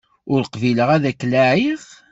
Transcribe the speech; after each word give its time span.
Ur 0.33 0.41
qbileɣ 0.53 0.89
ad 0.95 1.05
k-laɛiɣ! 1.19 1.81